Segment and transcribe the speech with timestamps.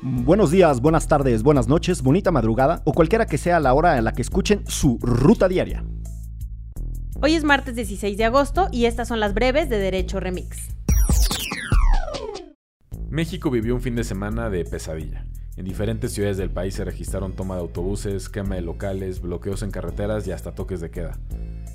[0.00, 4.04] Buenos días, buenas tardes, buenas noches, bonita madrugada o cualquiera que sea la hora en
[4.04, 5.84] la que escuchen su ruta diaria.
[7.20, 10.68] Hoy es martes 16 de agosto y estas son las breves de Derecho Remix.
[13.10, 15.24] México vivió un fin de semana de pesadilla.
[15.56, 19.72] En diferentes ciudades del país se registraron toma de autobuses, quema de locales, bloqueos en
[19.72, 21.18] carreteras y hasta toques de queda.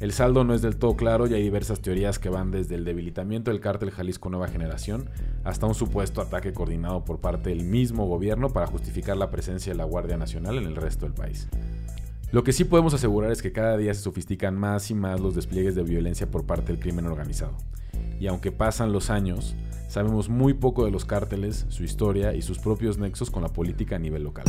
[0.00, 2.84] El saldo no es del todo claro y hay diversas teorías que van desde el
[2.84, 5.08] debilitamiento del cártel Jalisco Nueva Generación
[5.44, 9.78] hasta un supuesto ataque coordinado por parte del mismo gobierno para justificar la presencia de
[9.78, 11.48] la Guardia Nacional en el resto del país.
[12.32, 15.36] Lo que sí podemos asegurar es que cada día se sofistican más y más los
[15.36, 17.56] despliegues de violencia por parte del crimen organizado.
[18.18, 19.54] Y aunque pasan los años,
[19.86, 23.96] sabemos muy poco de los cárteles, su historia y sus propios nexos con la política
[23.96, 24.46] a nivel local.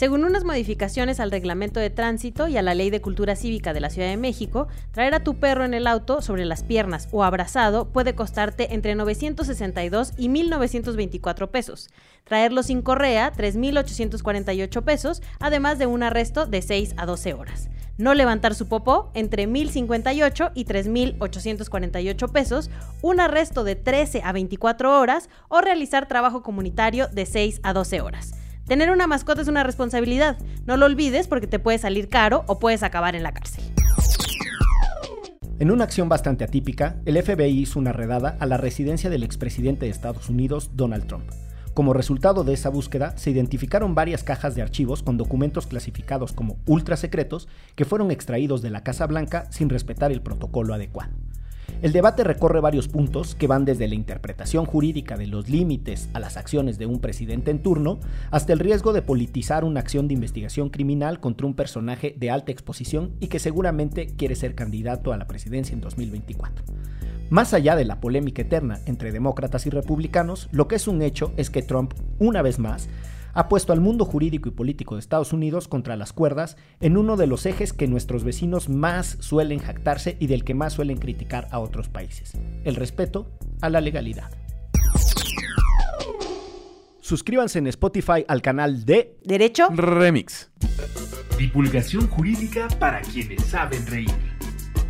[0.00, 3.80] Según unas modificaciones al reglamento de tránsito y a la ley de cultura cívica de
[3.80, 7.22] la Ciudad de México, traer a tu perro en el auto sobre las piernas o
[7.22, 11.90] abrazado puede costarte entre 962 y 1.924 pesos.
[12.24, 17.68] Traerlo sin correa, 3.848 pesos, además de un arresto de 6 a 12 horas.
[17.98, 22.70] No levantar su popó, entre 1.058 y 3.848 pesos,
[23.02, 28.00] un arresto de 13 a 24 horas o realizar trabajo comunitario de 6 a 12
[28.00, 28.39] horas.
[28.70, 30.38] Tener una mascota es una responsabilidad.
[30.64, 33.64] No lo olvides porque te puede salir caro o puedes acabar en la cárcel.
[35.58, 39.86] En una acción bastante atípica, el FBI hizo una redada a la residencia del expresidente
[39.86, 41.28] de Estados Unidos, Donald Trump.
[41.74, 46.56] Como resultado de esa búsqueda, se identificaron varias cajas de archivos con documentos clasificados como
[46.66, 51.10] ultra secretos que fueron extraídos de la Casa Blanca sin respetar el protocolo adecuado.
[51.82, 56.20] El debate recorre varios puntos que van desde la interpretación jurídica de los límites a
[56.20, 58.00] las acciones de un presidente en turno
[58.30, 62.52] hasta el riesgo de politizar una acción de investigación criminal contra un personaje de alta
[62.52, 66.66] exposición y que seguramente quiere ser candidato a la presidencia en 2024.
[67.30, 71.32] Más allá de la polémica eterna entre demócratas y republicanos, lo que es un hecho
[71.38, 72.90] es que Trump, una vez más,
[73.34, 77.16] ha puesto al mundo jurídico y político de Estados Unidos contra las cuerdas en uno
[77.16, 81.48] de los ejes que nuestros vecinos más suelen jactarse y del que más suelen criticar
[81.50, 82.32] a otros países,
[82.64, 83.30] el respeto
[83.60, 84.30] a la legalidad.
[87.00, 90.50] Suscríbanse en Spotify al canal de Derecho Remix.
[91.36, 94.14] Divulgación jurídica para quienes saben reír.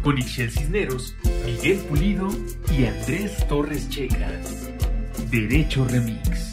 [0.03, 1.15] Con Ixel Cisneros,
[1.47, 2.28] Miguel Pulido
[2.77, 4.28] y Andrés Torres Checa.
[5.31, 6.50] Derecho Remix.